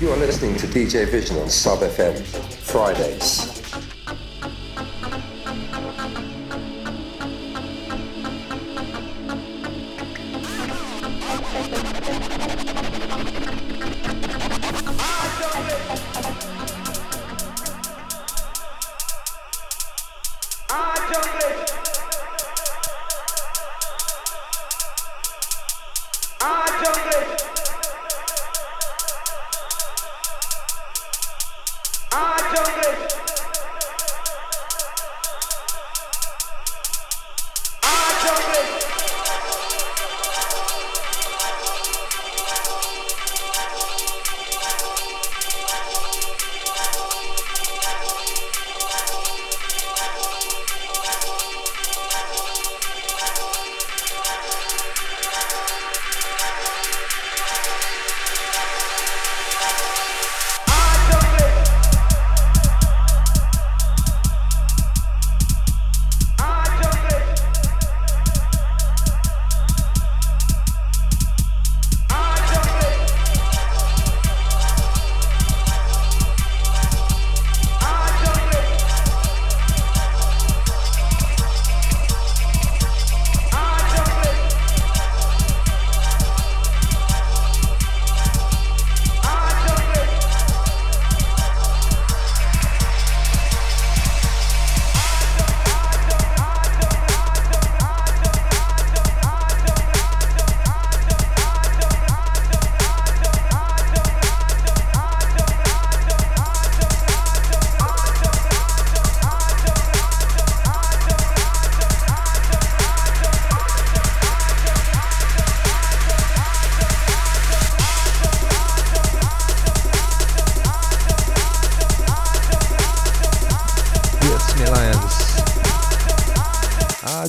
[0.00, 2.22] You are listening to DJ Vision on Sub FM,
[2.62, 3.87] Fridays.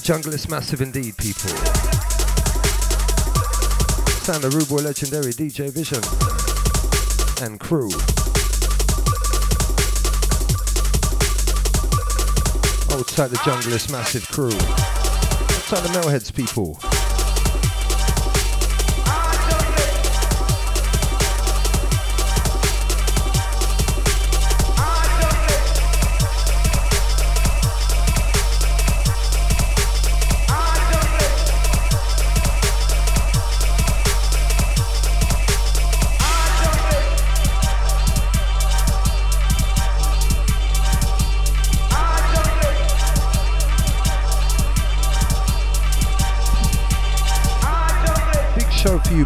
[0.09, 1.51] Jungle is massive indeed, people.
[4.25, 6.01] Sound of Ruboy legendary DJ Vision
[7.45, 7.91] and crew.
[12.97, 14.47] Outside the Jungle is massive crew.
[14.47, 16.79] Outside the Metalheads, people.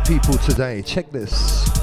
[0.05, 0.81] People today.
[0.81, 1.82] Check this.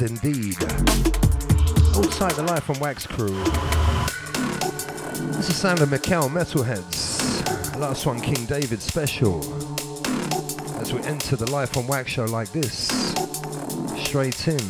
[0.00, 0.56] is indeed.
[1.96, 3.42] Outside the Life from Wax Crew.
[5.32, 7.78] This is sound of Mikel Metalheads.
[7.78, 9.40] Last one, King David special.
[10.80, 12.88] As we enter the Life on Wax show like this,
[13.96, 14.60] straight in.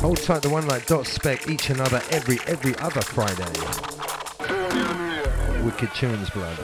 [0.00, 3.44] Hold tight the one like Dot Spec each and other every, every other Friday.
[5.62, 6.56] Wicked tunes, blood.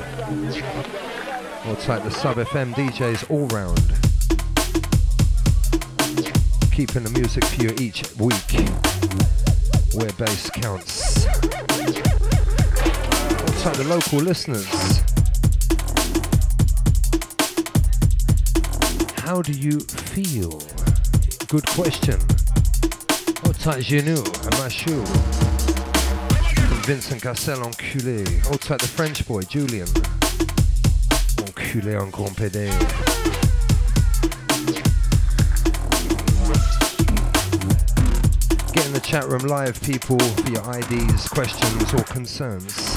[1.62, 3.99] Hold tight the sub FM DJs all round.
[6.80, 8.52] Keeping the music for you each week.
[9.92, 11.26] Where bass counts.
[13.62, 14.64] Tight the local listeners.
[19.18, 20.58] How do you feel?
[21.48, 22.18] Good question.
[23.60, 25.04] Tight Genou and Machou.
[26.86, 28.24] Vincent Cassel, enculé.
[28.58, 29.88] Tight the French boy, Julian.
[31.44, 32.70] Enculé en grand PD.
[39.10, 42.96] Chat room live, people, for your IDs, questions, or concerns.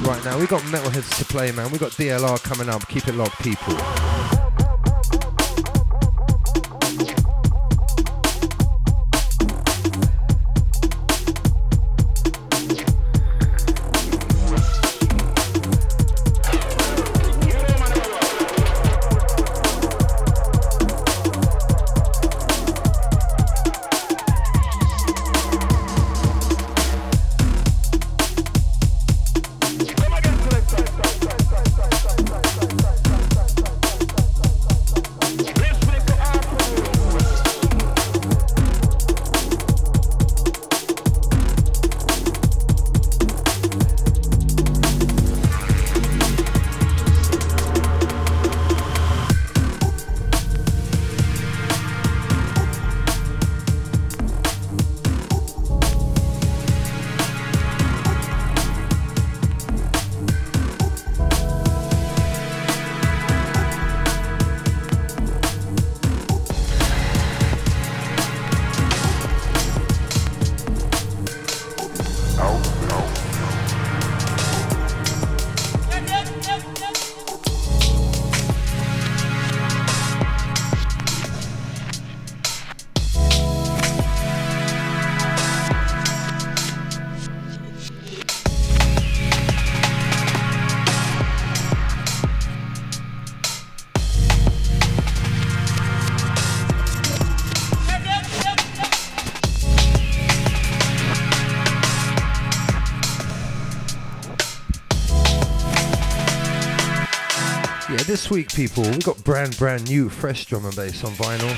[0.00, 1.70] Right now, we got metalheads to play, man.
[1.70, 2.88] We got DLR coming up.
[2.88, 4.01] Keep it locked, people.
[108.32, 111.50] Week, people, we've got brand, brand new, fresh drum and bass on vinyl.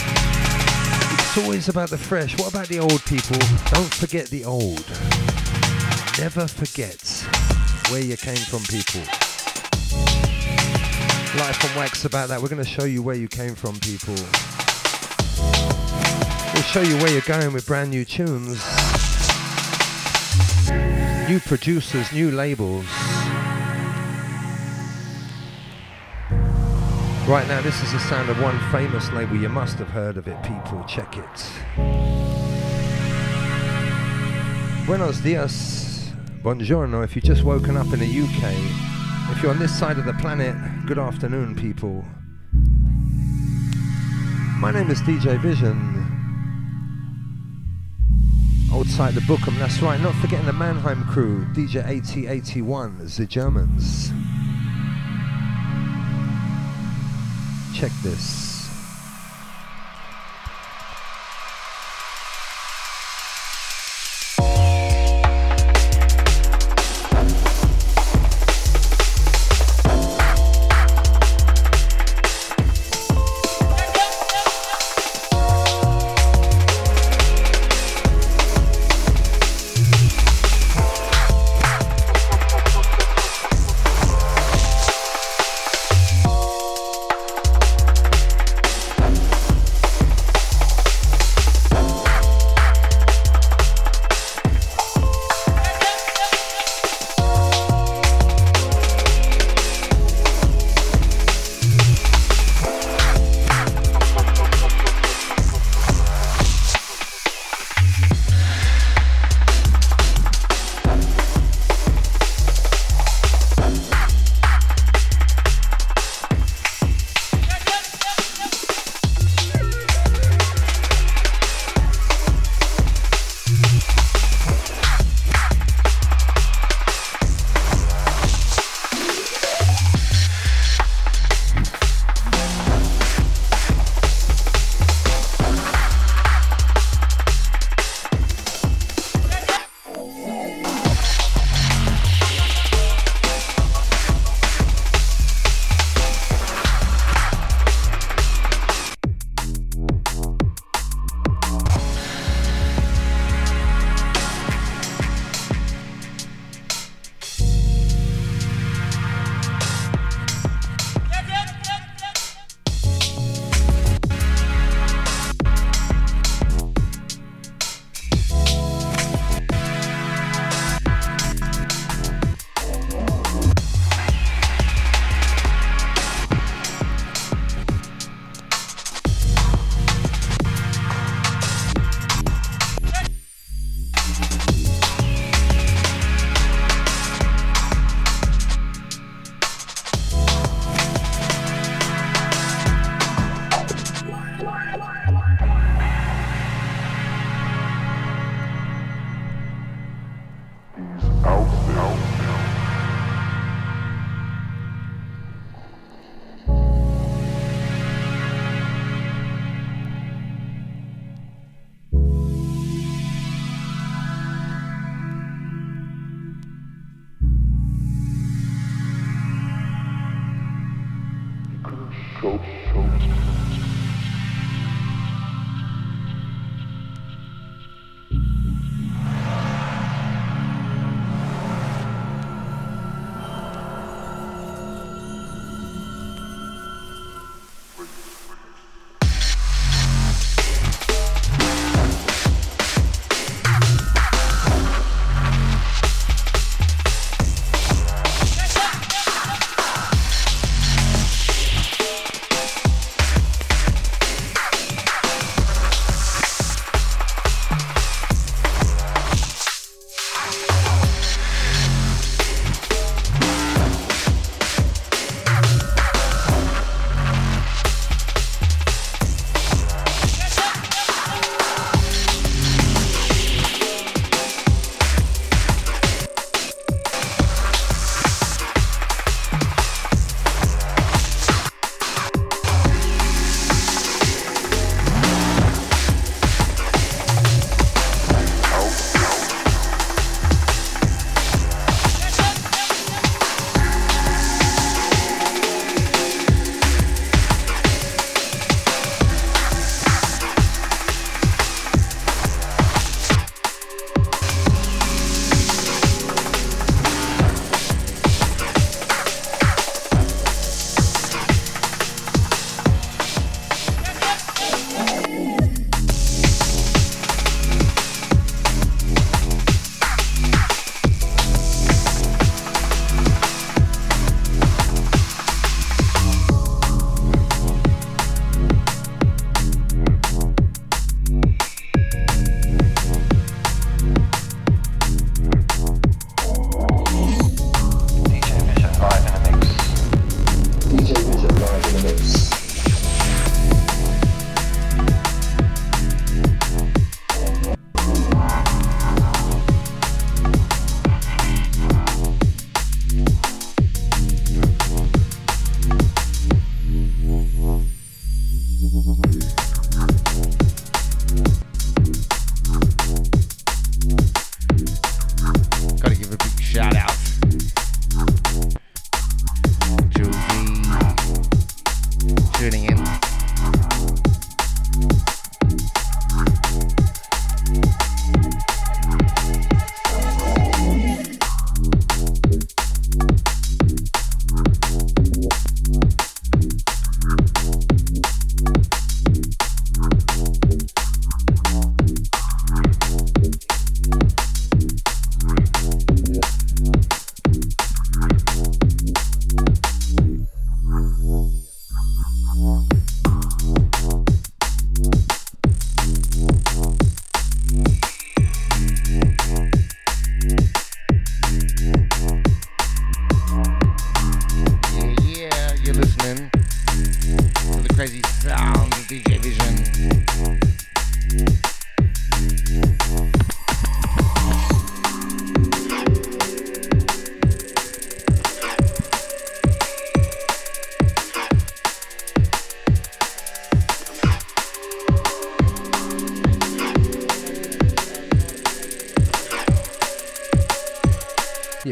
[1.13, 2.37] It's always about the fresh.
[2.37, 3.39] What about the old, people?
[3.71, 4.85] Don't forget the old.
[6.19, 7.01] Never forget
[7.93, 9.03] where you came from, people.
[11.39, 12.43] Life on Wax about that.
[12.43, 14.15] We're going to show you where you came from, people.
[16.55, 18.61] We'll show you where you're going with brand new tunes,
[21.29, 23.04] new producers, new labels.
[27.27, 29.35] Right now, this is the sound of one famous label.
[29.35, 30.85] You must have heard of it, people.
[30.85, 31.51] Check it.
[34.85, 36.13] Buenos dias,
[36.43, 37.03] buongiorno.
[37.03, 38.53] If you've just woken up in the UK,
[39.35, 40.55] if you're on this side of the planet,
[40.85, 42.05] good afternoon, people.
[44.59, 45.81] My name is DJ Vision.
[48.71, 49.99] Old side the Bookham, that's right.
[49.99, 54.13] Not forgetting the Mannheim crew, DJ AT81, the Germans.
[57.85, 58.54] Check this.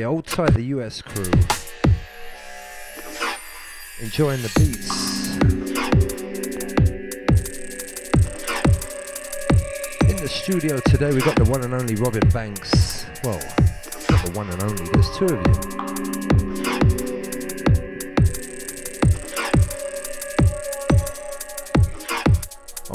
[0.00, 1.30] Alongside the US crew,
[4.00, 5.37] enjoying the beats.
[10.08, 13.04] In the studio today, we've got the one and only Robin Banks.
[13.22, 13.38] Well,
[14.11, 15.54] not the one and only, there's two of you.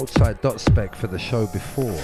[0.01, 2.01] Outside dot spec for the show before.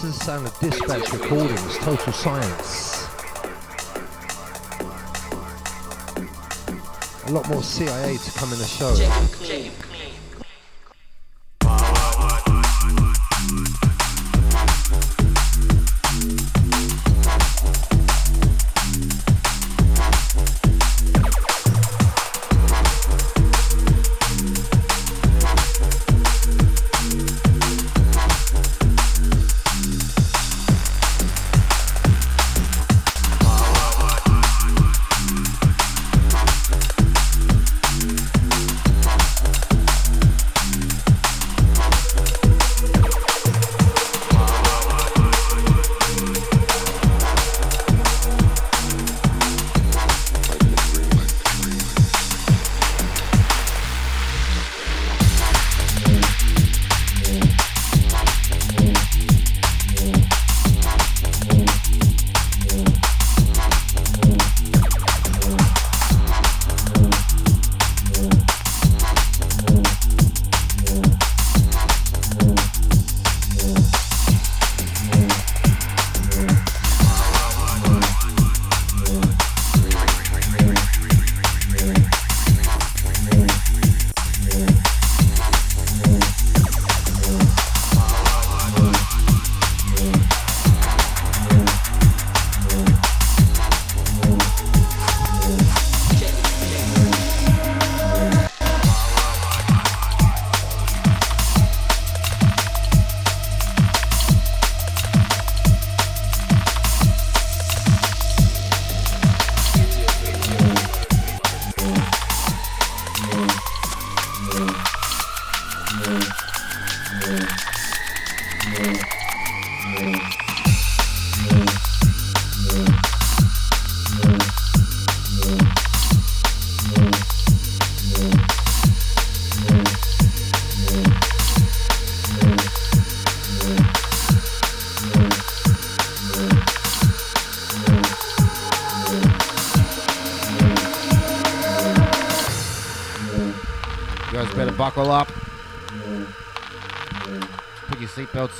[0.00, 3.08] This is the sound of Dispatch Recordings, Total Science.
[7.26, 8.94] A lot more CIA to come in the show.
[8.94, 9.87] buckle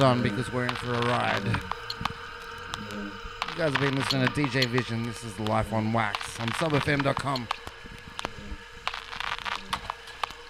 [0.00, 1.44] on because we're in for a ride.
[1.44, 1.54] You
[3.56, 5.04] guys have been listening to DJ Vision.
[5.04, 7.48] This is Life on Wax on subfm.com.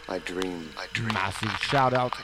[0.08, 0.68] I dream.
[0.78, 1.14] I dream.
[1.14, 2.14] Massive shout out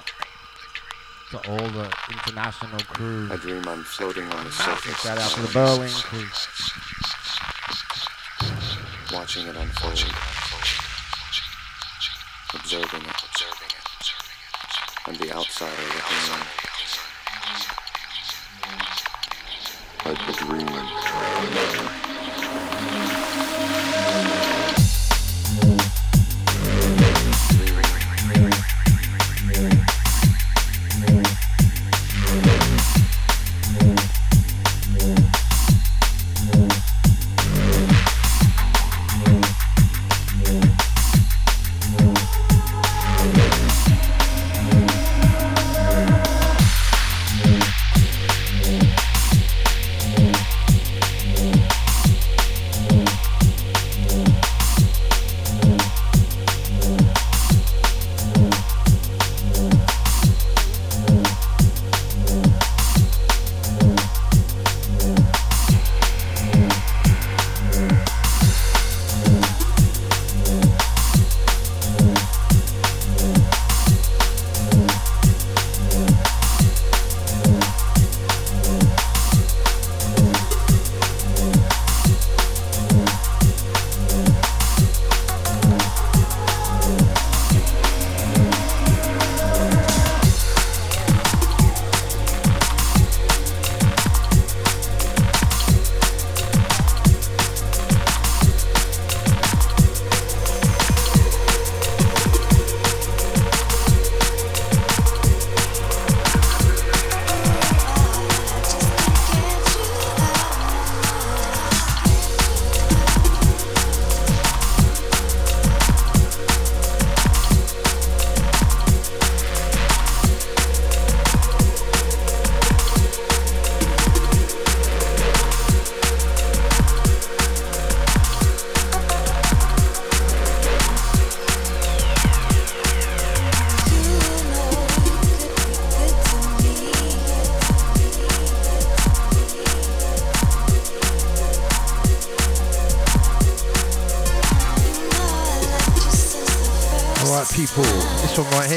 [1.31, 3.29] to all the international crew.
[3.31, 5.01] I dream I'm floating on the surface.
[5.01, 6.27] Shout out to the Berlin crew.
[9.17, 10.05] Watching it unfold.
[12.55, 13.35] Observing it
[15.07, 16.74] and the outsider looking in.
[21.47, 22.04] Thank you.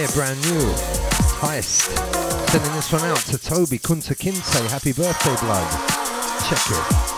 [0.08, 0.26] Dream.
[0.26, 0.74] brand new.
[1.40, 1.96] Heist.
[2.50, 4.70] Sending this one out to Toby Kunta Kinte.
[4.70, 5.70] Happy birthday, blood.
[6.50, 7.17] Check it.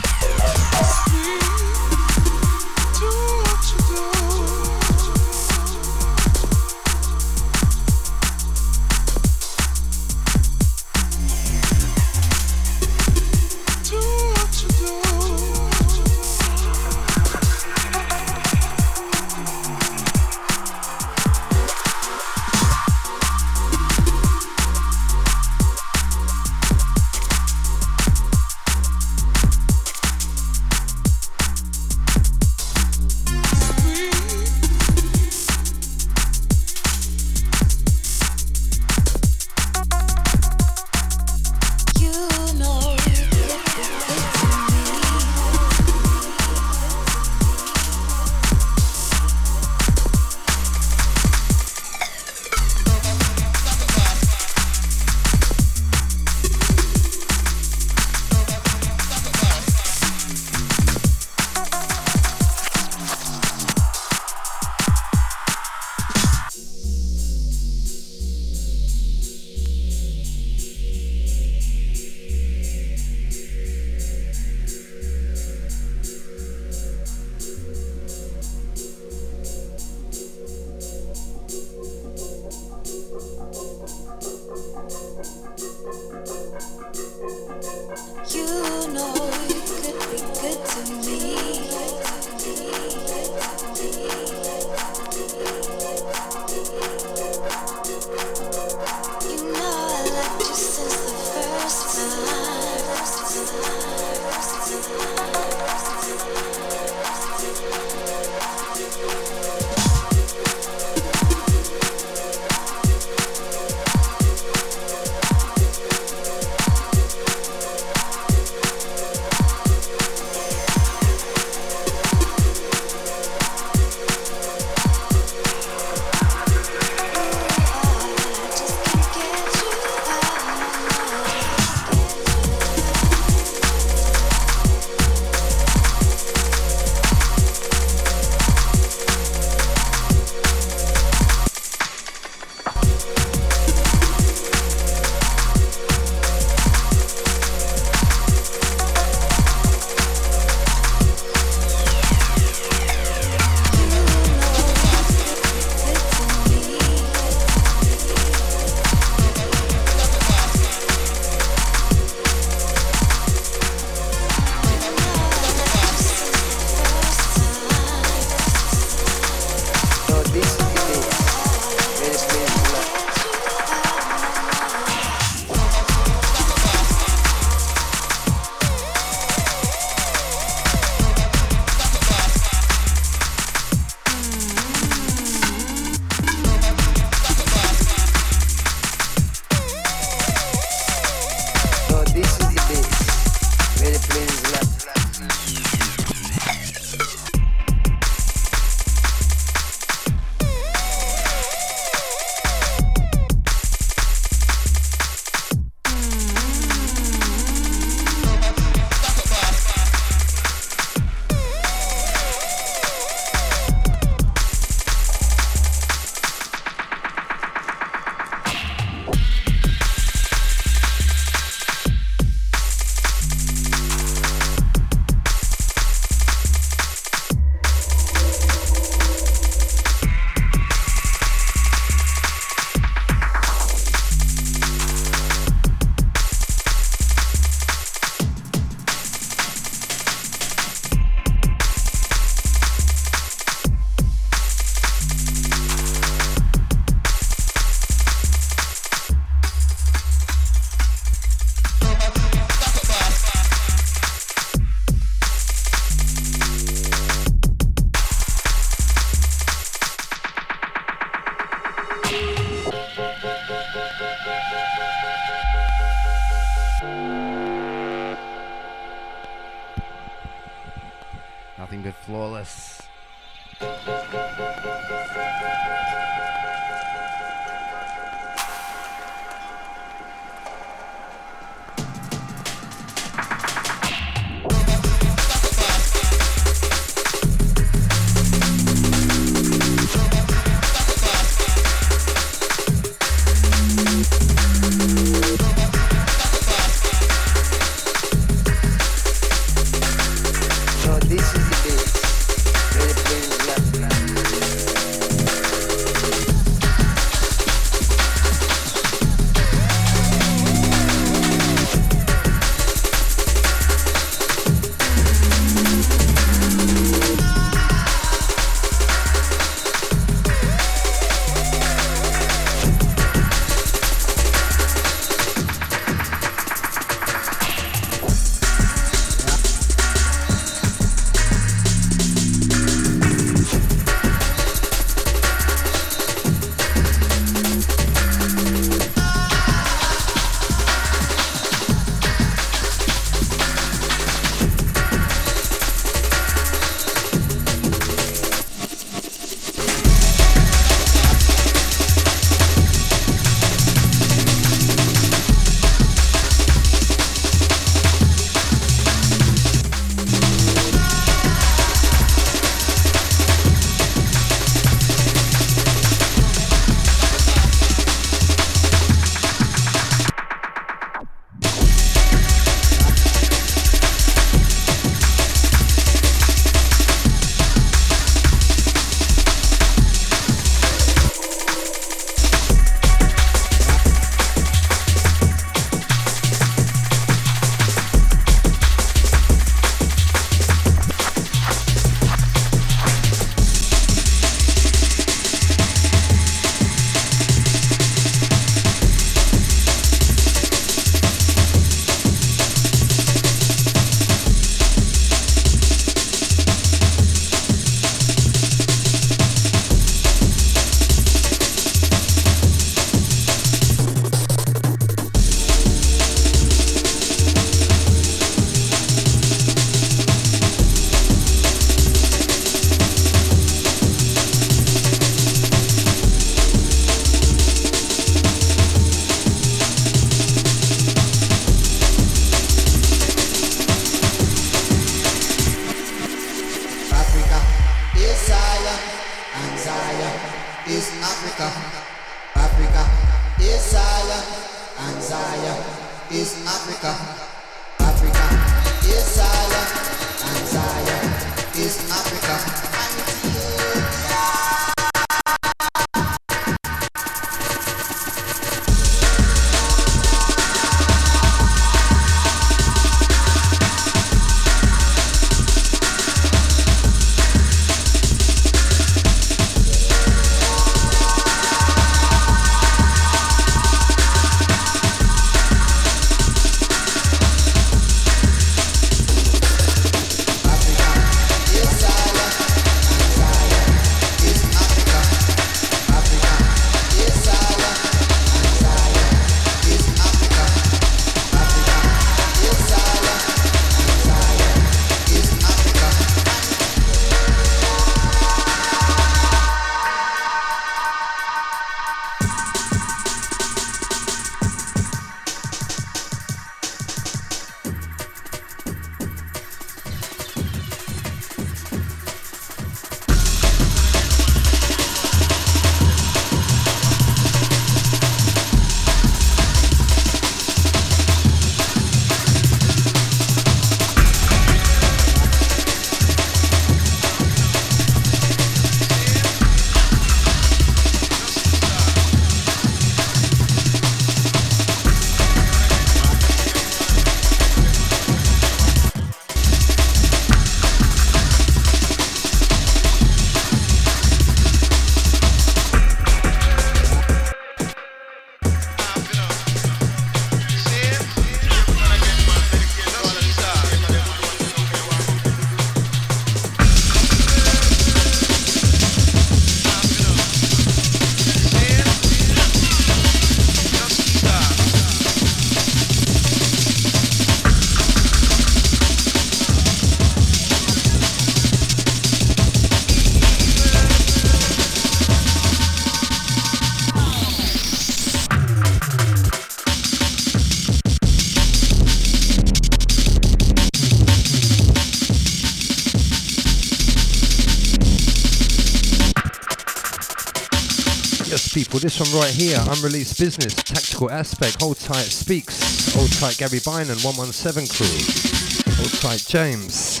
[591.82, 597.02] This one right here, Unreleased Business, Tactical Aspect, Hold Tight Speaks, Hold Tight Gary Bynum,
[597.02, 600.00] 117 Crew, Hold Tight James.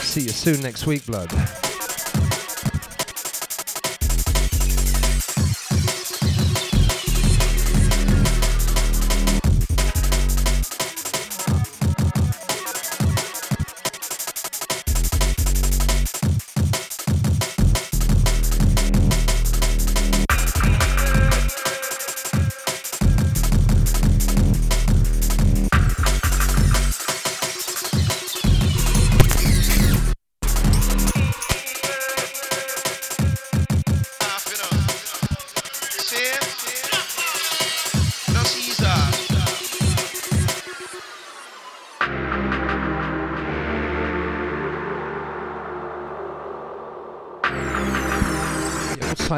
[0.00, 1.28] See you soon next week, blood.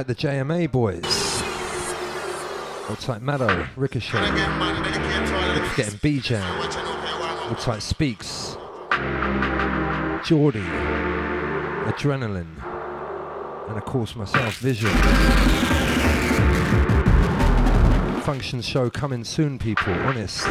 [0.07, 1.05] The JMA boys.
[2.89, 4.19] Looks like Maddo, Ricochet.
[4.21, 6.61] Not forgetting B-Jam.
[7.49, 8.57] Looks like Speaks.
[10.25, 10.61] Geordie.
[11.87, 12.57] Adrenaline.
[13.69, 14.93] And of course myself, Visual.
[18.23, 19.93] Function show coming soon, people.
[19.93, 20.47] Honest.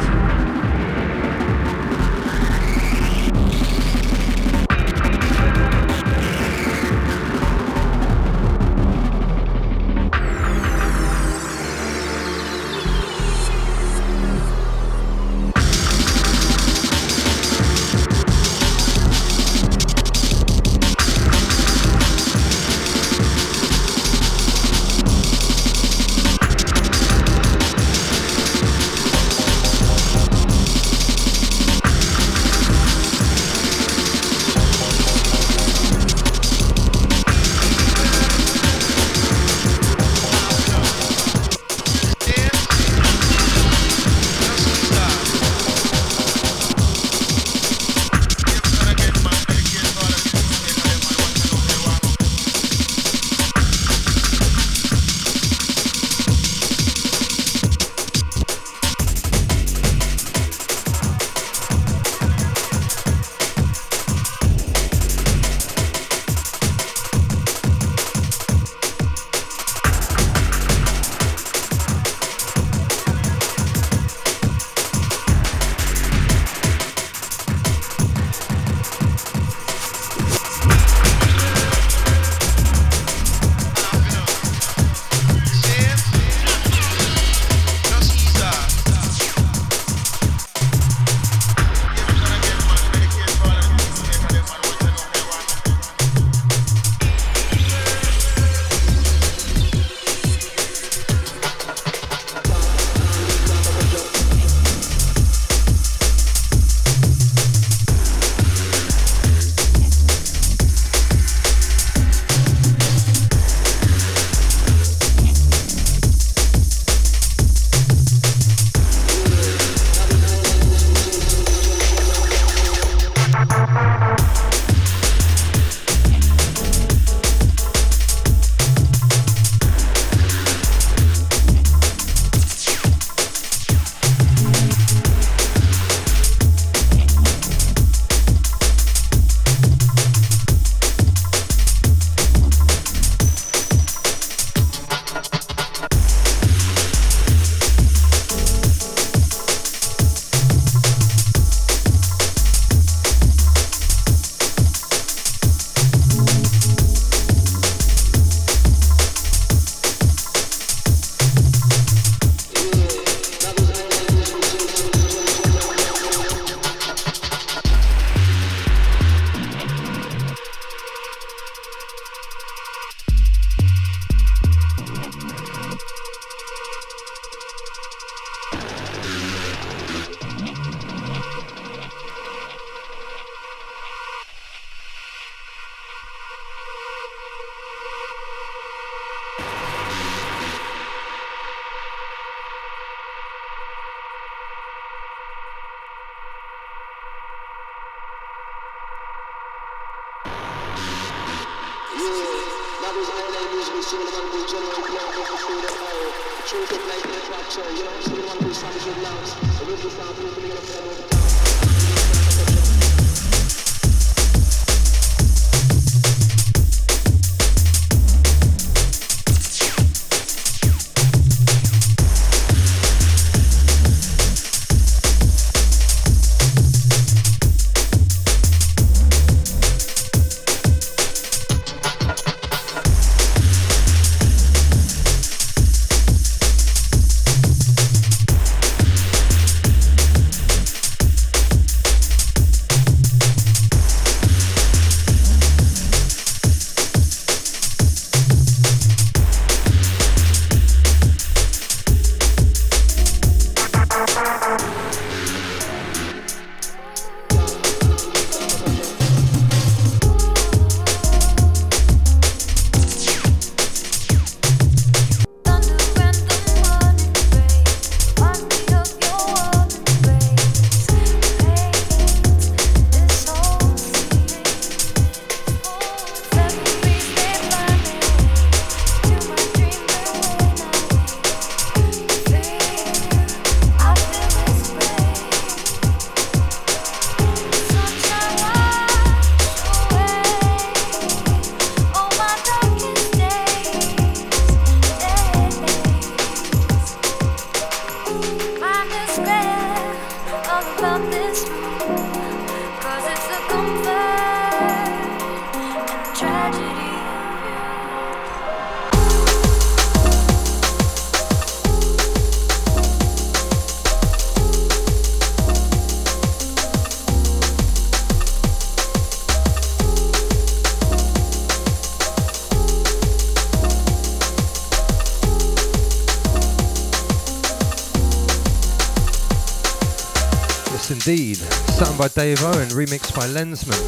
[332.14, 333.78] Dave Owen, remixed by Lenzman.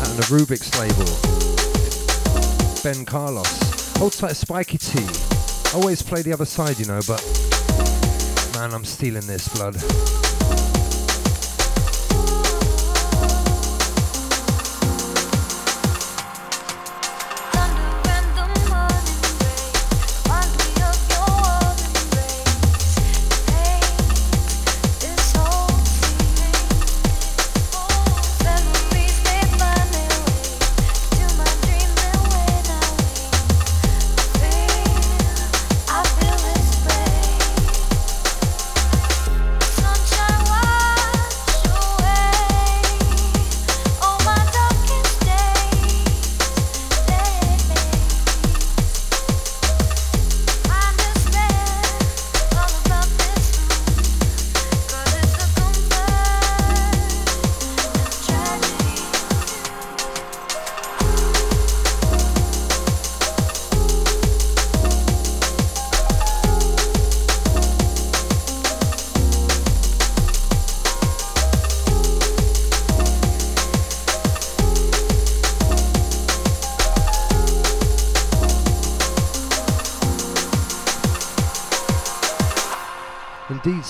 [0.00, 1.04] Out on the Rubik's label.
[2.82, 3.96] Ben Carlos.
[3.96, 4.98] Hold tight Spiky T.
[5.74, 7.22] Always play the other side, you know, but
[8.54, 9.74] man, I'm stealing this blood.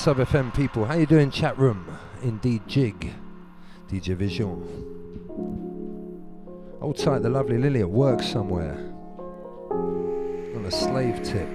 [0.05, 0.85] Sub FM people.
[0.85, 1.87] How you doing, chat room?
[2.23, 3.15] Indeed, Jig,
[3.89, 4.63] DJ Vision.
[6.83, 8.75] Hold tight, the lovely Lily at work somewhere.
[9.71, 11.49] On a slave tip.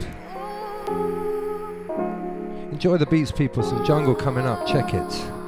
[2.72, 3.62] Enjoy the beats, people.
[3.62, 4.66] Some jungle coming up.
[4.66, 5.39] Check it.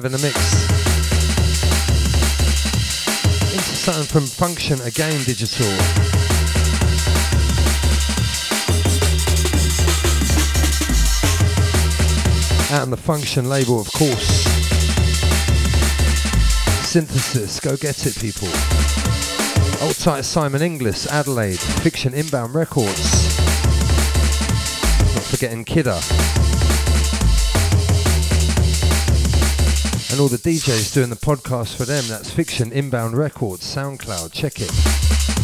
[0.00, 0.62] Live in the mix.
[3.52, 5.66] Into something from Function Again Digital.
[12.72, 14.44] Out on the Function label, of course.
[16.86, 18.48] Synthesis, go get it, people.
[19.82, 23.36] Old tight Simon Inglis, Adelaide, Fiction Inbound Records.
[25.14, 26.00] Not forgetting Kidder.
[30.10, 34.54] And all the DJs doing the podcast for them, that's Fiction Inbound Records, SoundCloud, check
[34.60, 35.39] it.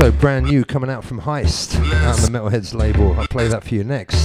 [0.00, 3.12] Also brand new coming out from Heist out on the Metalheads label.
[3.12, 4.16] I'll play that for you next.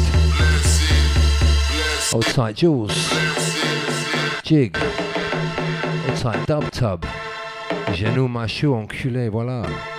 [2.11, 2.95] Old tight Jules,
[4.41, 7.05] Jig, old tight Dub Tub,
[7.93, 9.98] Genou Machou enculé, voilà.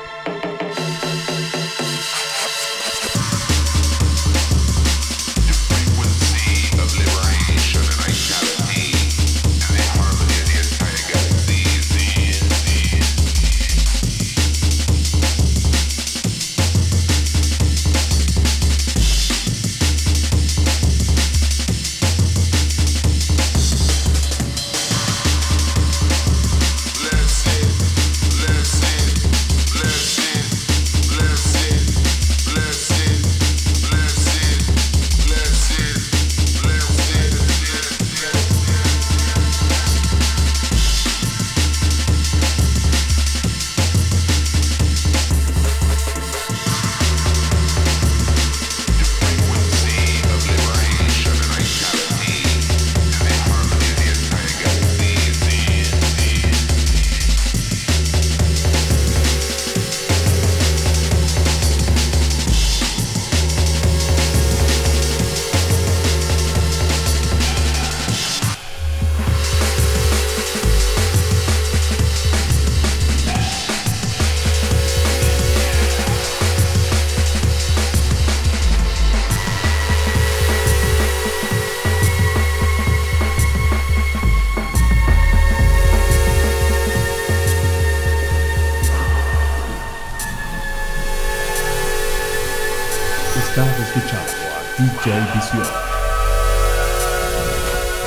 [95.40, 95.64] Vision.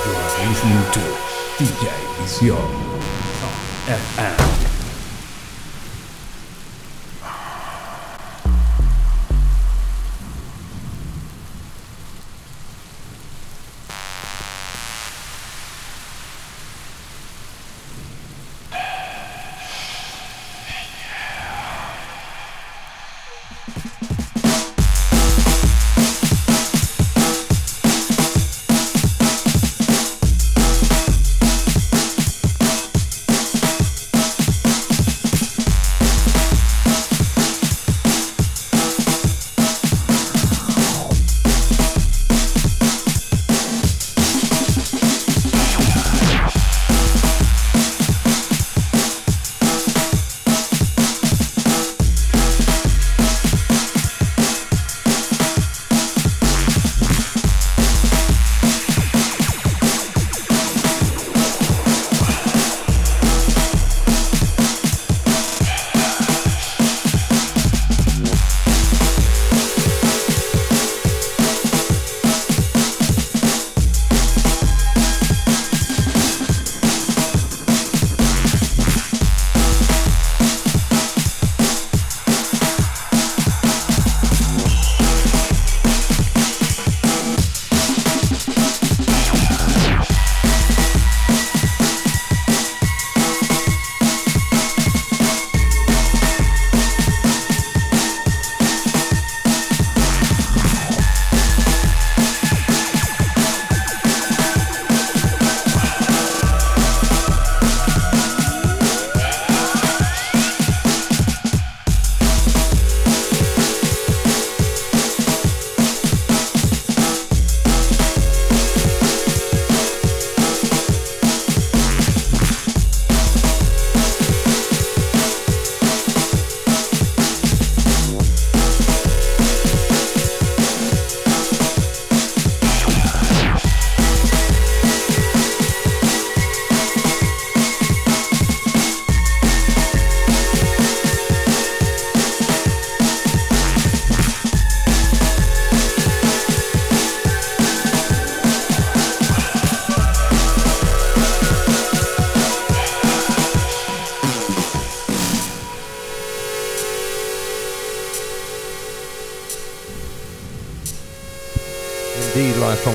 [0.05, 1.03] You are listening to
[1.57, 1.89] DJ
[2.21, 2.57] Vision.
[3.87, 4.42] FM.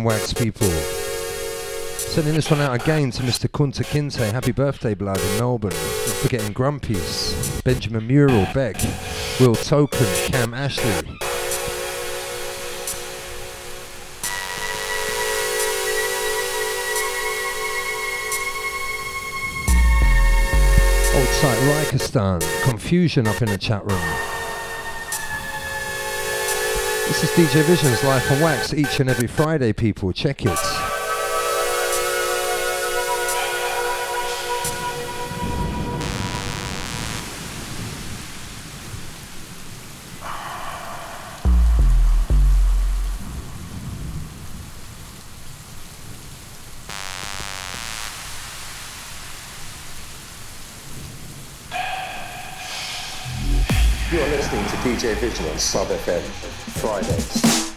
[0.04, 0.68] Wax people.
[0.68, 3.48] Sending this one out again to Mr.
[3.48, 4.32] Kunta Kinte.
[4.32, 5.70] Happy birthday, blood, in Melbourne.
[5.70, 8.76] Not forgetting Grumpies, Benjamin Mural, Beck,
[9.40, 10.84] Will Token, Cam Ashley.
[21.14, 24.27] Old site Rikistan, confusion up in the chat room.
[27.20, 30.12] This is DJ Vision's Life on Wax each and every Friday, people.
[30.12, 30.77] Check it.
[54.50, 56.22] Listening to DJ Vision on Sub FM,
[56.80, 57.67] Fridays.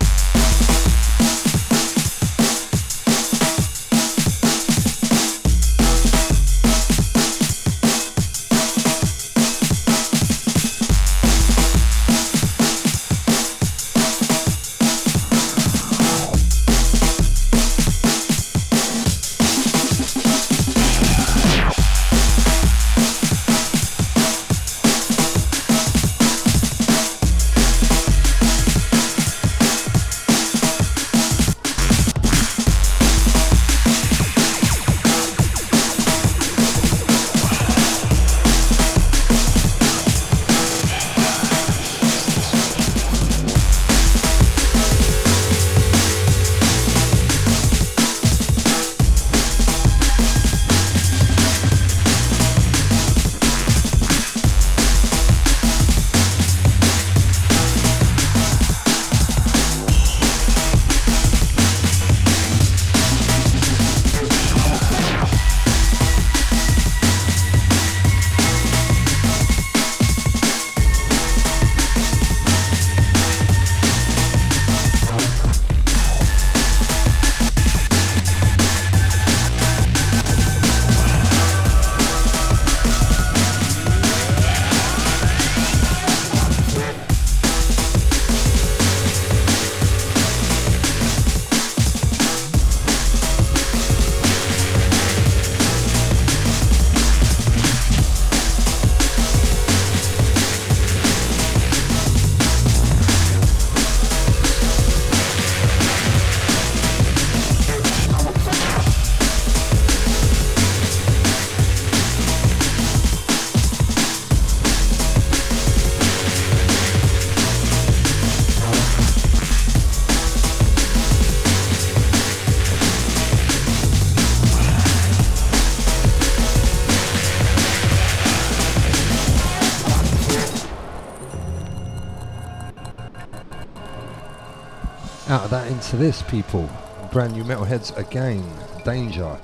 [135.91, 136.69] That into this, people.
[137.11, 138.41] Brand new Metalheadz again.
[138.85, 139.37] Danger.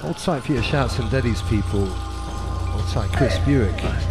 [0.00, 1.84] Hold tight for your shouts and daddies, people.
[1.84, 3.74] Hold tight, Chris Buick.
[3.74, 4.06] Is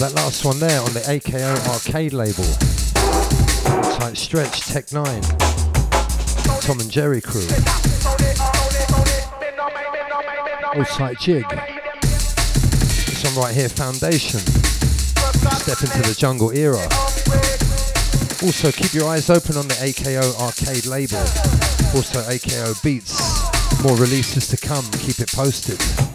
[0.00, 2.48] That last one there on the AKO Arcade label.
[3.98, 5.04] Tight Stretch, Tech 9,
[6.62, 7.46] Tom and Jerry crew.
[10.74, 11.44] All tight jig.
[12.00, 14.40] This one right here, Foundation.
[14.40, 16.80] Step into the jungle era.
[18.42, 21.20] Also, keep your eyes open on the AKO Arcade label.
[21.94, 23.20] Also, AKO Beats.
[23.82, 24.86] More releases to come.
[24.92, 26.09] Keep it posted.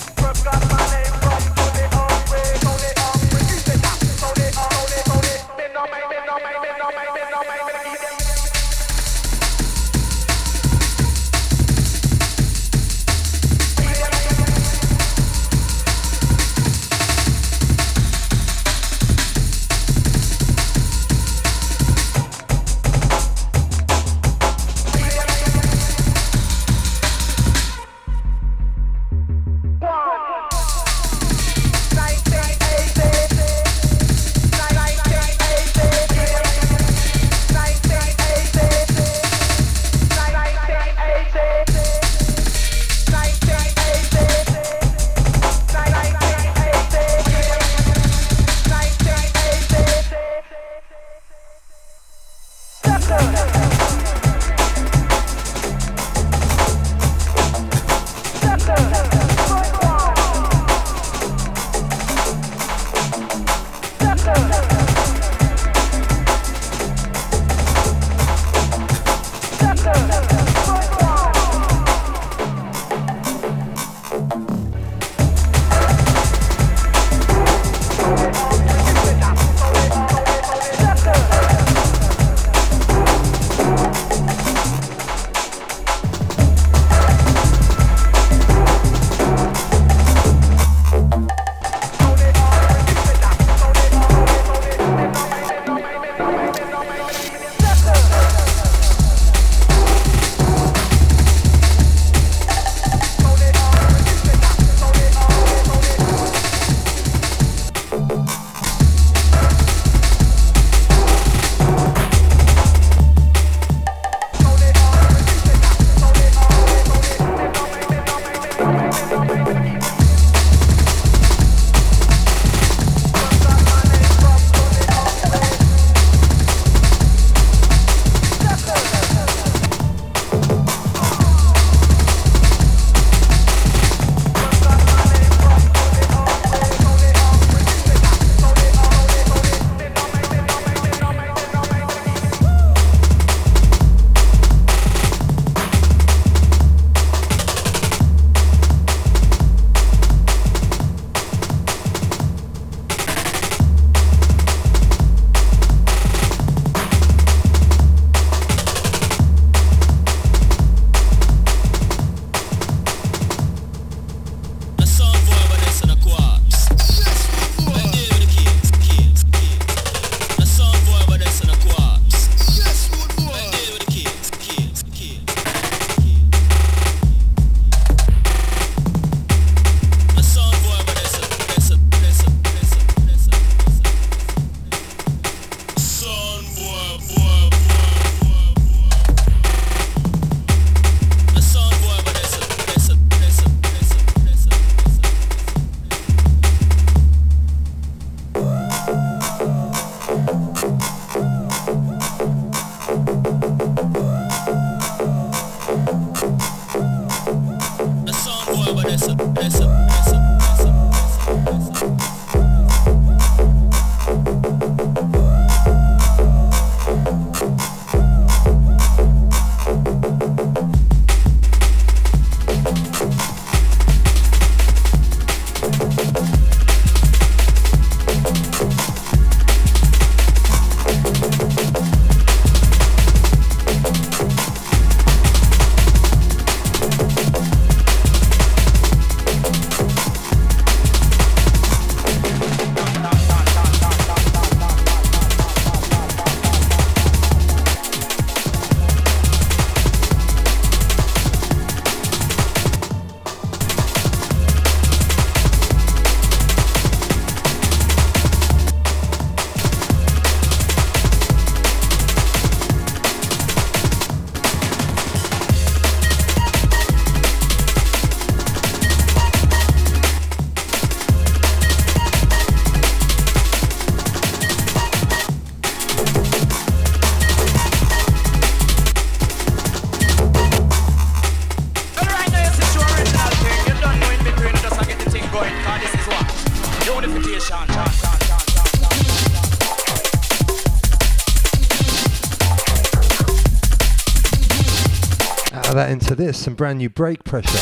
[296.16, 297.58] This, some brand new Break pressure.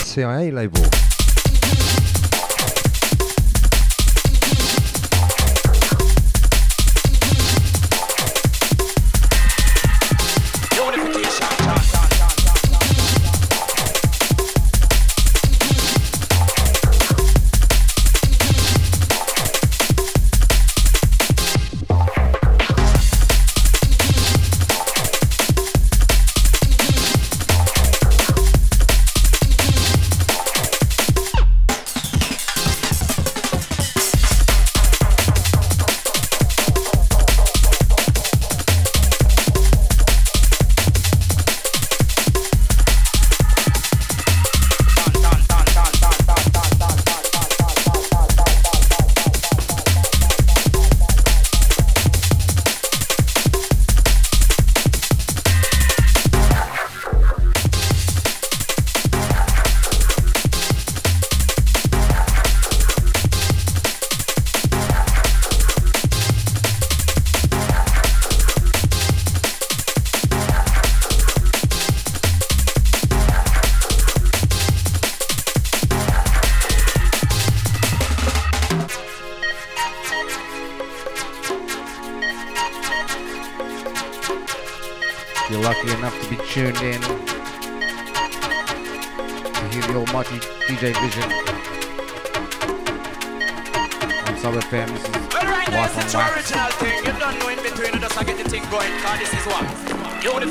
[0.00, 1.07] CIA label.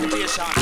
[0.04, 0.57] Into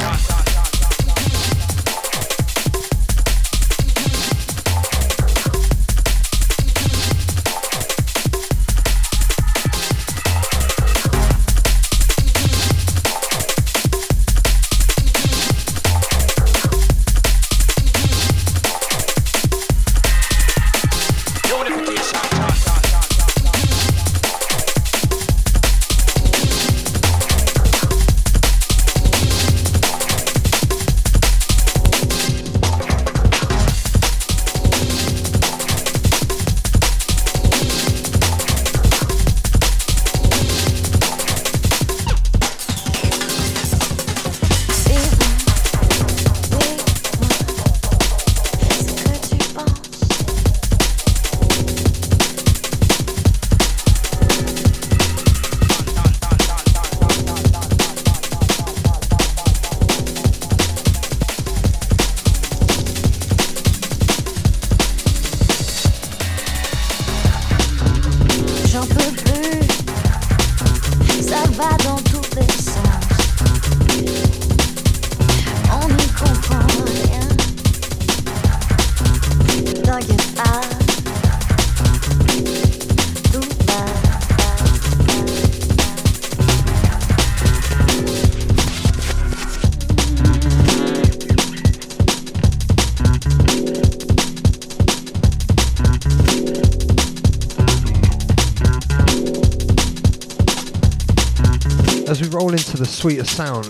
[102.95, 103.65] sweeter sound.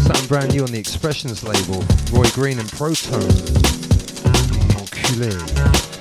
[0.00, 1.84] Something brand new on the Expressions label.
[2.10, 3.20] Roy Green and Protone.
[4.74, 5.91] Enculé.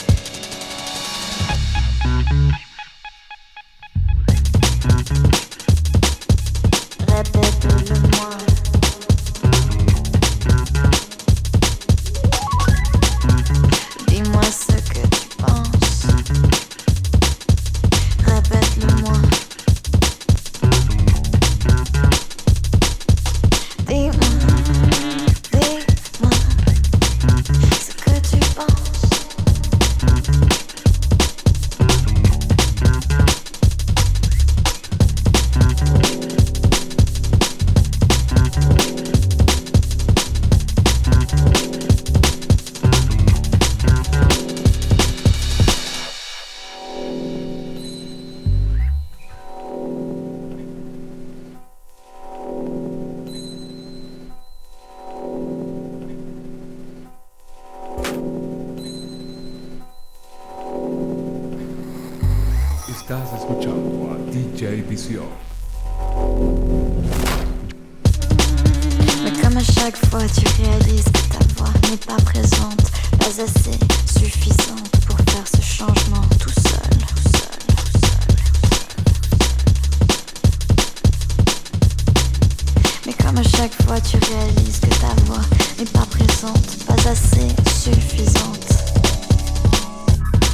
[83.44, 84.82] Chaque fois tu réalises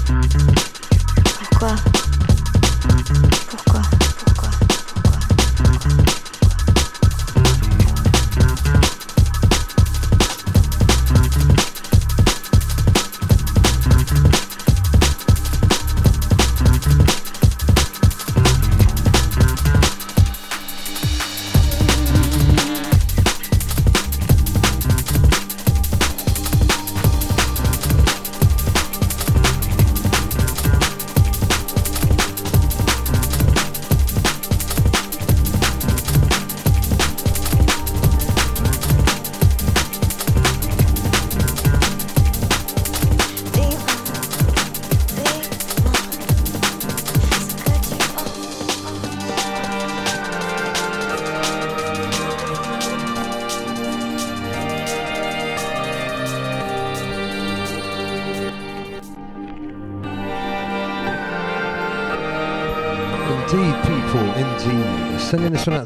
[0.08, 1.87] Sending this one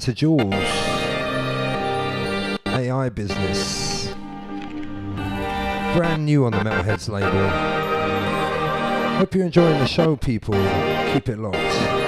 [0.01, 0.53] out to Jules.
[2.65, 4.13] AI business.
[5.95, 7.47] Brand new on the Metalheadz label.
[9.17, 10.55] Hope you're enjoying the show, people.
[11.13, 12.00] Keep it locked.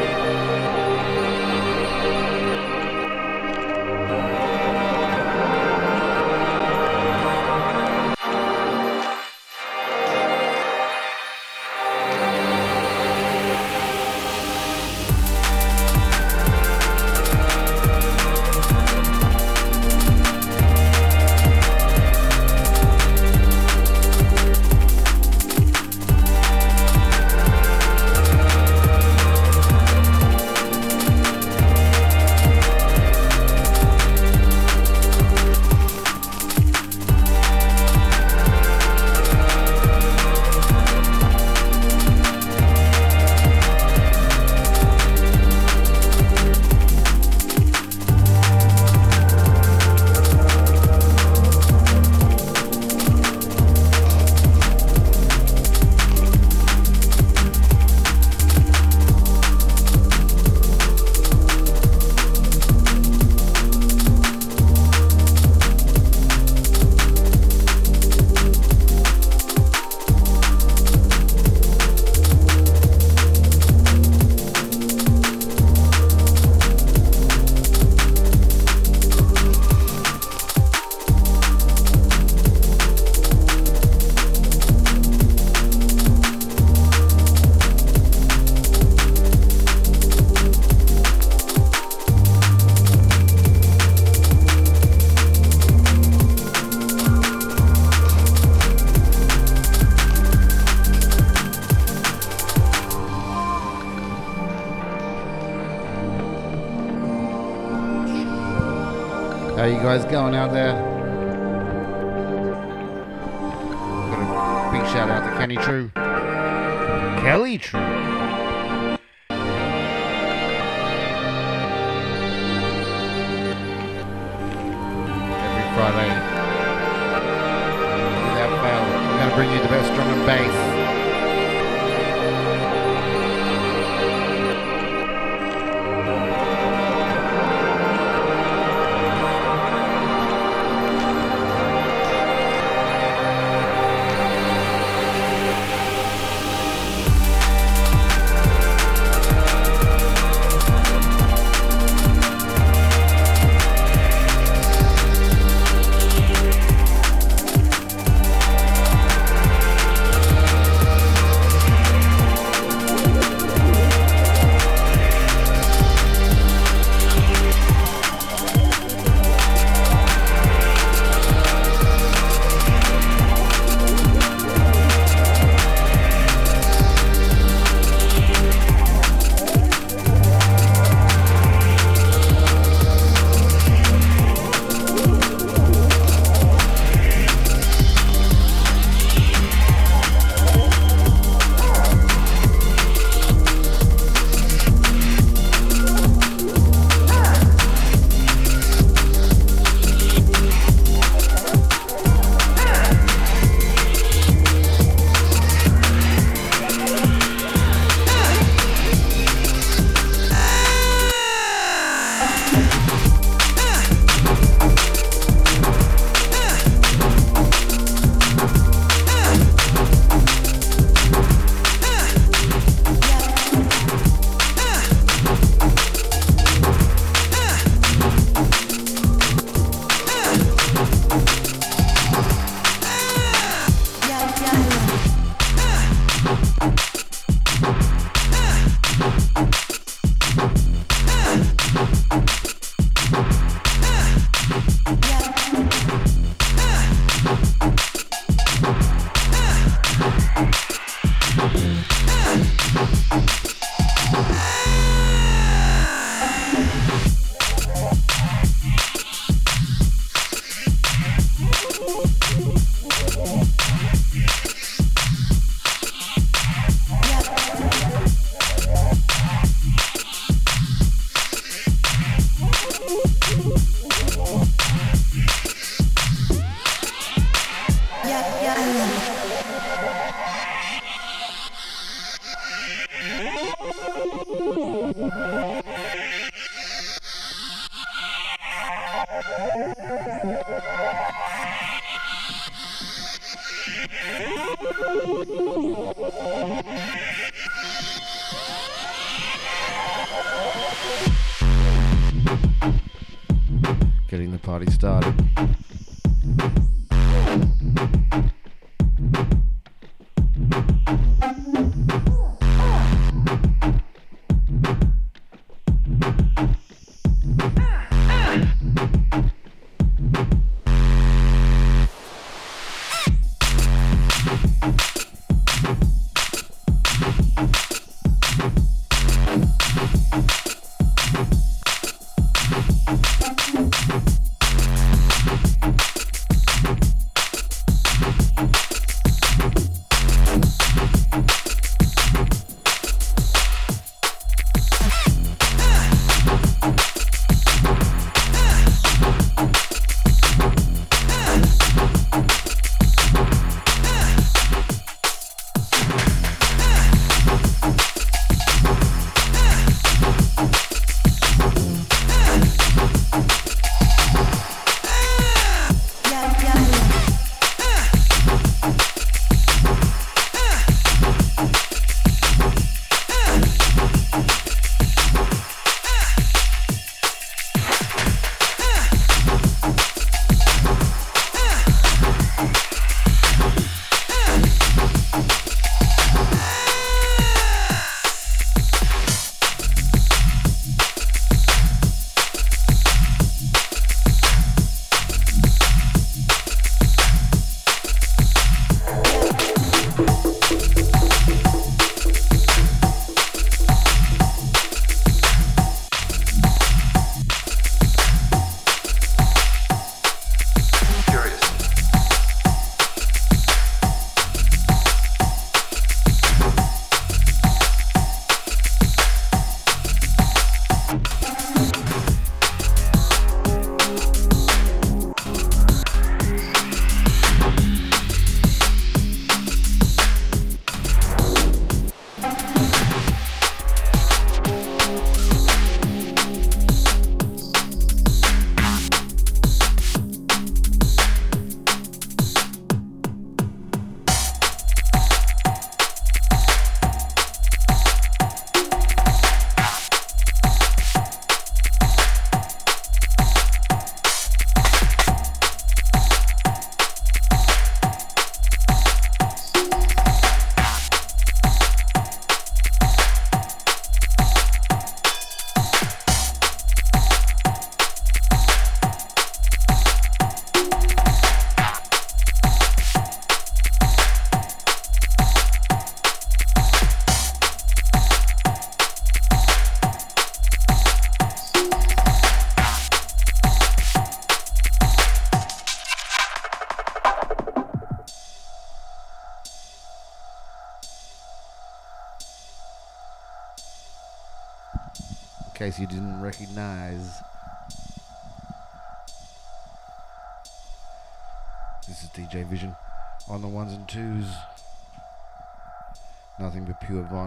[109.93, 110.82] Guys going out there.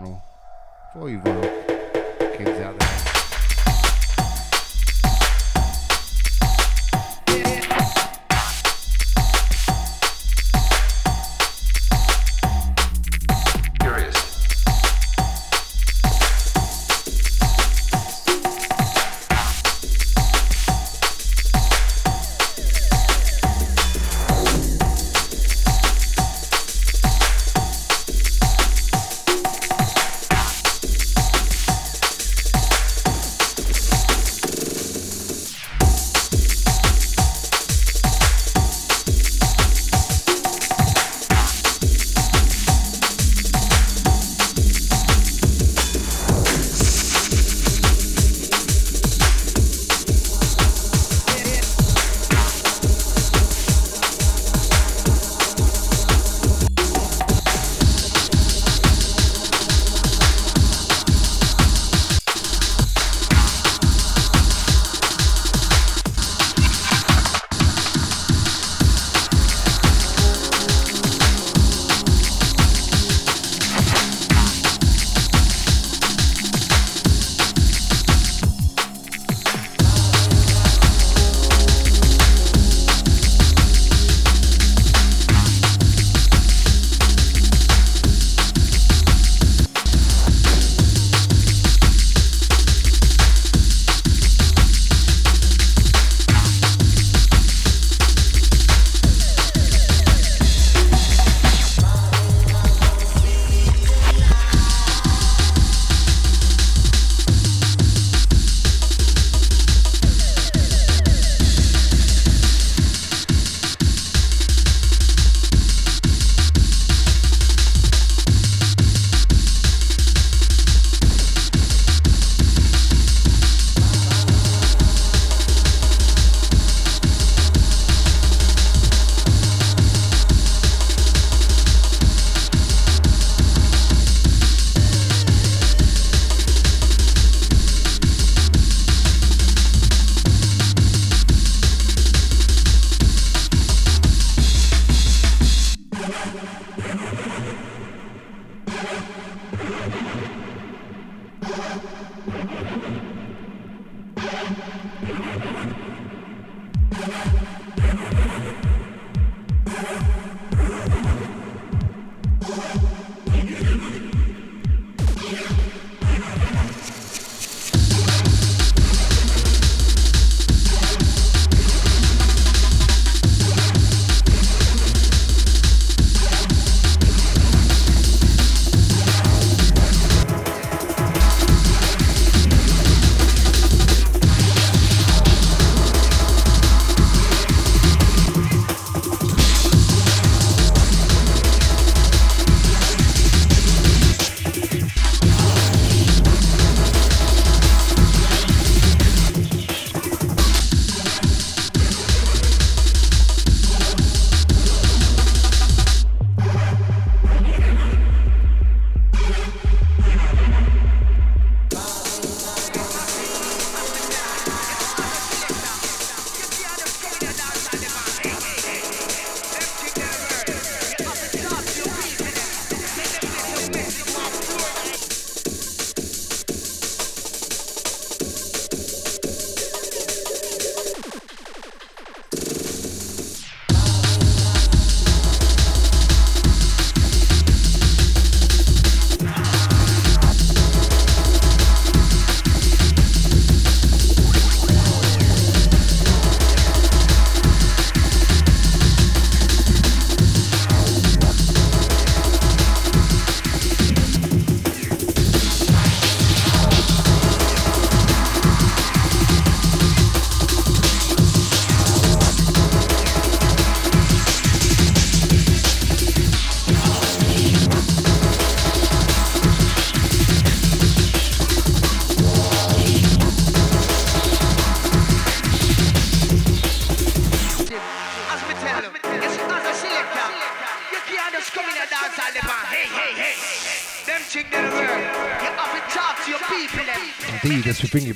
[0.01, 0.20] Vinyl
[0.93, 1.36] for you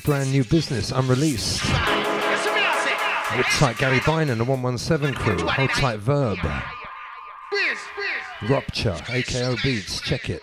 [0.04, 1.60] brand new business, unreleased.
[1.62, 5.38] Hold tight Gary Vine and the 117 crew.
[5.46, 6.38] Hold tight Verb.
[8.48, 10.42] Rupture, AKO Beats, check it.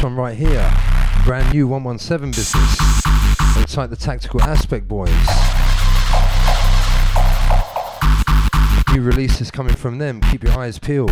[0.00, 0.72] This one right here.
[1.26, 3.04] Brand new 117 business.
[3.54, 5.10] Alongside the Tactical Aspect Boys.
[8.94, 10.22] New releases coming from them.
[10.22, 11.10] Keep your eyes peeled.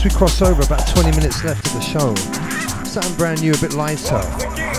[0.00, 2.14] As we cross over, about 20 minutes left of the show.
[2.84, 4.69] Something brand new, a bit lighter.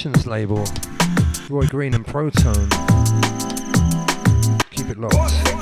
[0.00, 0.64] Expressions label,
[1.50, 2.70] Roy Green and Protone.
[4.70, 5.59] Keep it locked.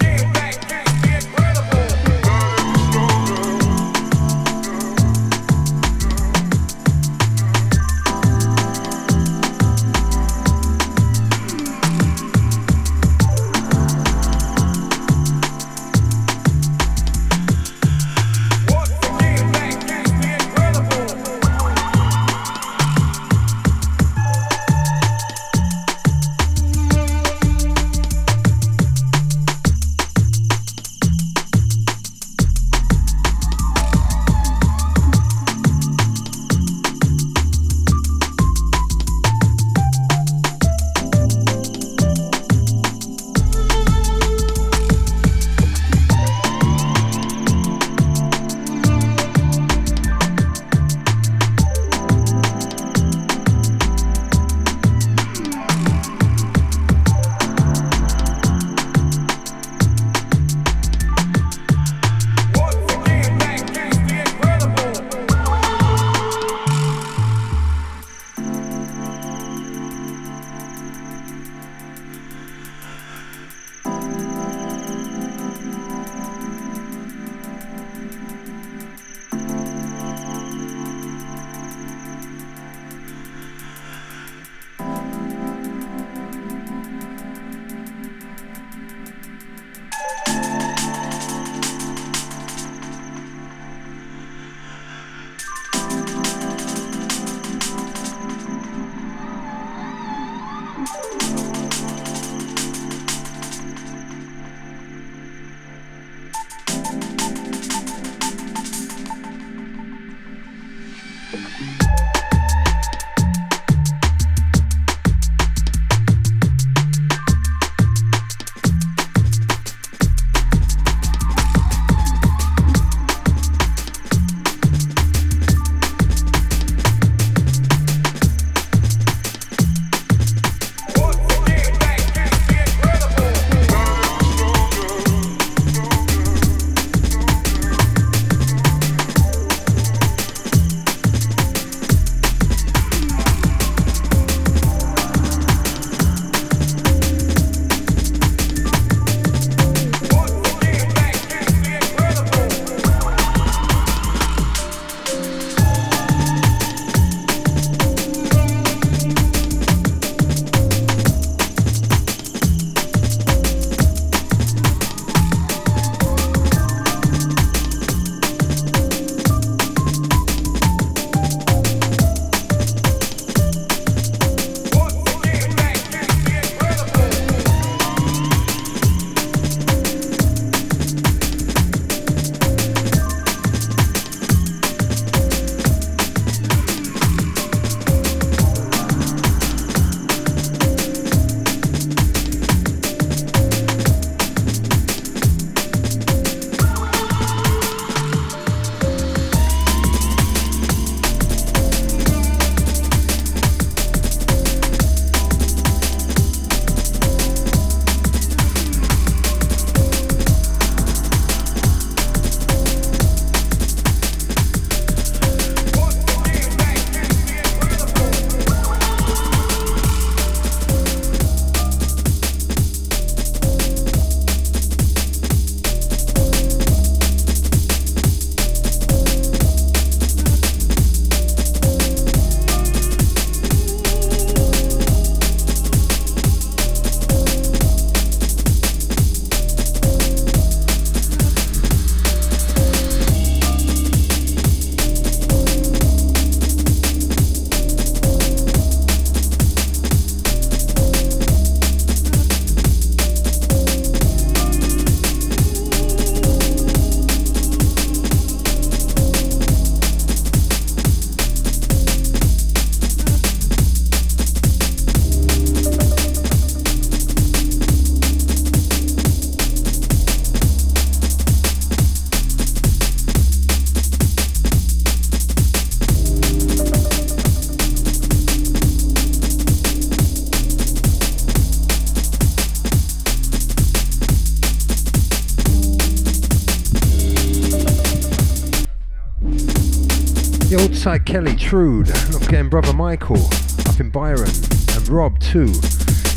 [291.00, 293.22] Kelly Trude, not forgetting brother Michael
[293.66, 294.30] up in Byron,
[294.74, 295.52] and Rob too.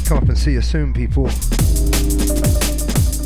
[0.05, 1.25] Come up and see you soon, people.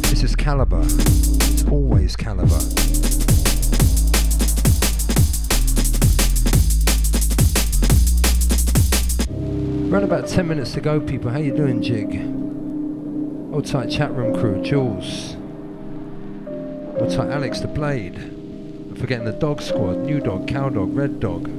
[0.10, 0.84] This is Calibre.
[0.84, 2.56] It's always Calibre.
[9.91, 11.32] Around about 10 minutes to go, people.
[11.32, 12.15] How you doing, Jig?
[13.53, 15.36] Old tight chat room crew, Jules.
[16.99, 18.35] Old tight Alex the Blade
[18.98, 21.50] forgetting the dog squad, new dog, cow dog, red dog.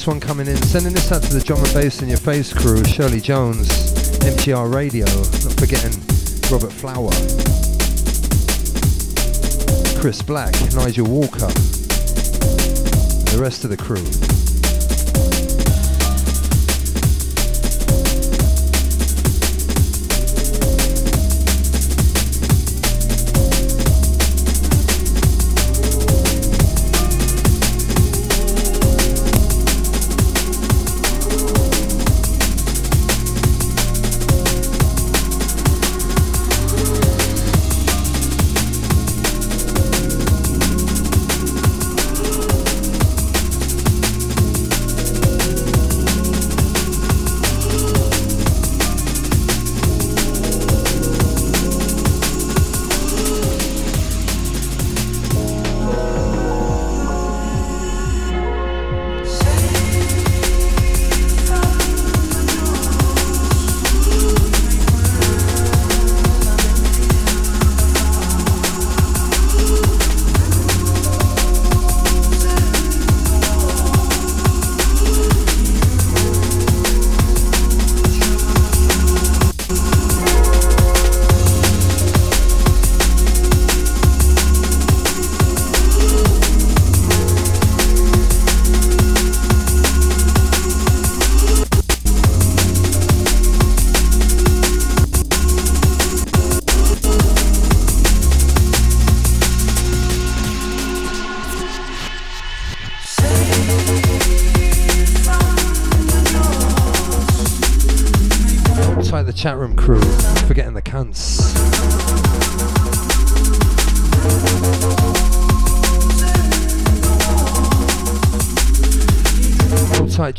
[0.00, 0.56] next one coming in.
[0.62, 3.68] Sending this out to the drum and bass in your face crew, Shirley Jones,
[4.20, 5.92] MTR Radio, not forgetting
[6.50, 7.69] Robert Flower.
[10.00, 11.46] Chris Black, Nigel Walker,
[13.28, 14.39] the rest of the crew.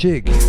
[0.03, 0.40] Jig.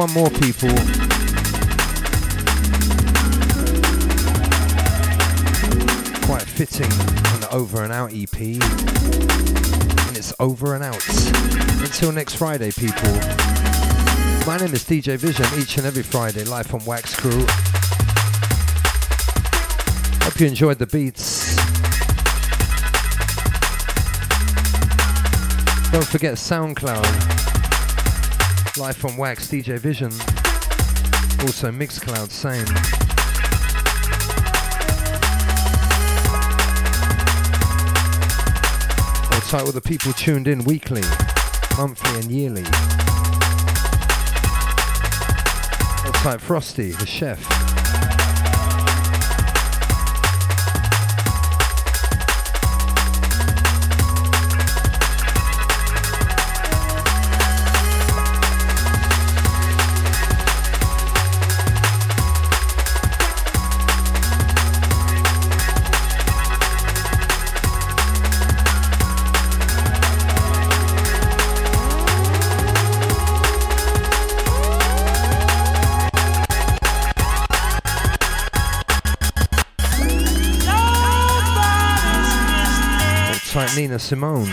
[0.00, 0.70] One more, people.
[6.24, 6.90] Quite fitting
[7.32, 8.40] on the Over and Out EP.
[8.40, 11.06] And it's over and out.
[11.82, 13.12] Until next Friday, people.
[14.46, 17.44] My name is DJ Vision, each and every Friday, live on Wax Crew
[20.22, 21.56] Hope you enjoyed the beats.
[25.92, 27.39] Don't forget SoundCloud,
[28.80, 30.10] Live on Wax, DJ Vision,
[31.42, 32.64] also Mixcloud, same.
[39.50, 41.02] Tight with the people tuned in weekly,
[41.76, 42.62] monthly, and yearly.
[46.24, 47.59] Like Frosty, the chef.
[84.10, 84.44] Simone.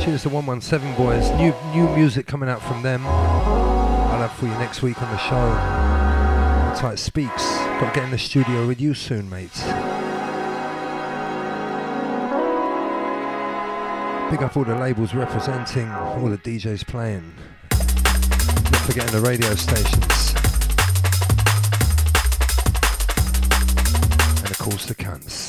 [0.00, 1.28] Cheers to 117 boys.
[1.32, 3.04] New new music coming out from them.
[3.04, 5.92] I'll have for you next week on the show.
[6.86, 7.61] Like Speaks.
[7.82, 9.60] Got to get in the studio with you soon, mates.
[14.30, 17.34] Big up all the labels representing, all the DJs playing.
[17.72, 20.32] Not forgetting the radio stations.
[24.42, 25.41] And of course the cunts.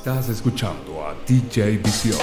[0.00, 2.18] Estás escuchando a DJ Visión.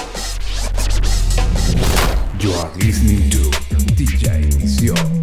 [2.39, 3.51] You are listening to
[3.93, 5.21] DJ Visión.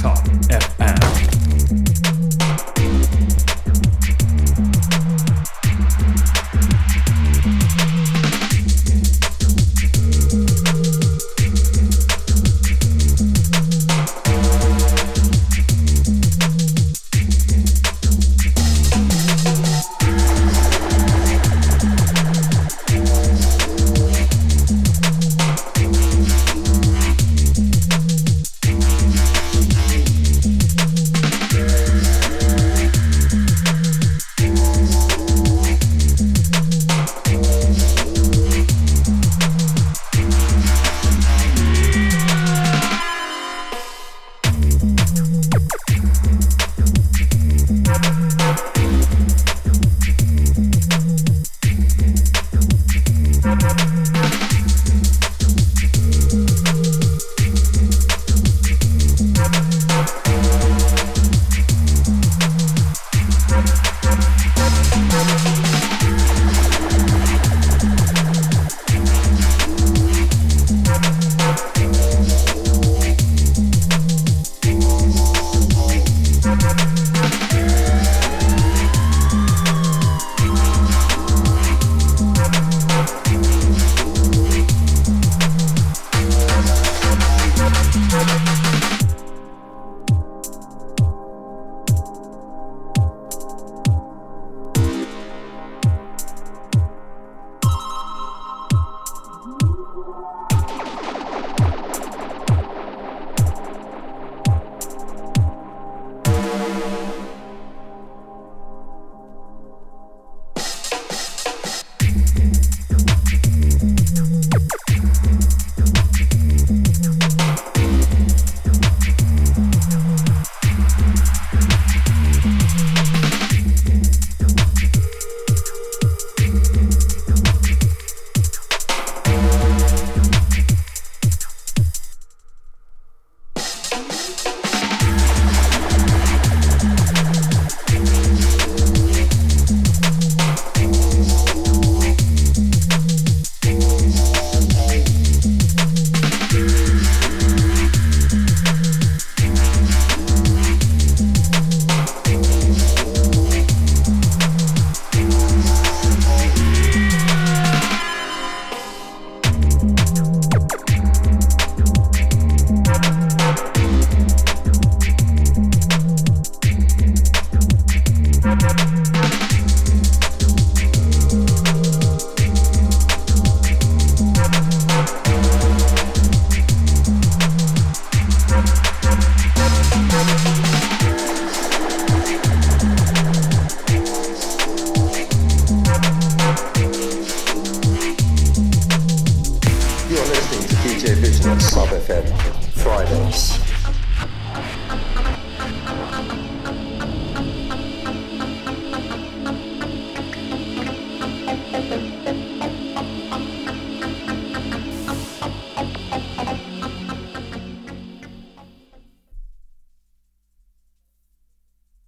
[0.00, 0.16] Top
[0.48, 1.07] FM.